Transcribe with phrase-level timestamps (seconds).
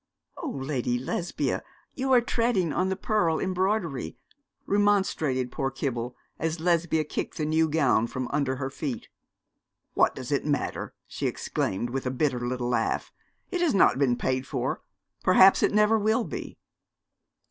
[0.37, 1.61] 'Oh, Lady Lesbia,
[1.93, 4.17] you are treading on the pearl embroidery,'
[4.65, 9.09] remonstrated poor Kibble, as Lesbia kicked the new gown from under her feet.
[9.93, 13.13] 'What does it matter!' she exclaimed with a bitter little laugh.
[13.51, 14.81] 'It has not been paid for
[15.23, 16.57] perhaps it never will be.'